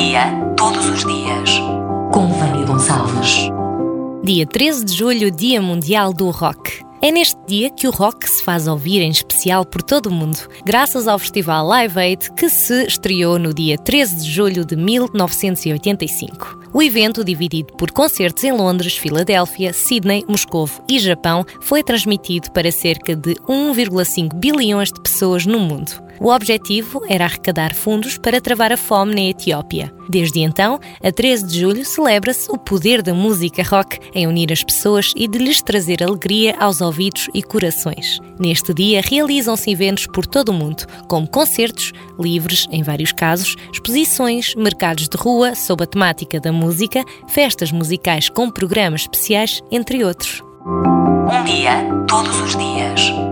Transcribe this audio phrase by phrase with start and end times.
[0.00, 1.60] dia, todos os dias.
[2.10, 3.50] Com Vânia Gonçalves.
[4.24, 6.82] Dia 13 de julho, Dia Mundial do Rock.
[7.02, 10.38] É neste dia que o rock se faz ouvir em especial por todo o mundo,
[10.64, 16.60] graças ao festival Live Aid que se estreou no dia 13 de julho de 1985.
[16.72, 22.70] O evento, dividido por concertos em Londres, Filadélfia, Sydney, Moscovo e Japão, foi transmitido para
[22.70, 26.10] cerca de 1,5 bilhões de pessoas no mundo.
[26.20, 29.90] O objetivo era arrecadar fundos para travar a fome na Etiópia.
[30.06, 34.62] Desde então, a 13 de julho, celebra-se o poder da música rock em unir as
[34.62, 38.20] pessoas e de lhes trazer alegria aos ouvidos e corações.
[38.38, 44.54] Neste dia, realizam-se eventos por todo o mundo, como concertos, livres, em vários casos, exposições,
[44.56, 46.59] mercados de rua sob a temática da música,
[47.28, 50.42] festas musicais com programas especiais, entre outros.
[50.64, 53.29] Um dia, todos os dias.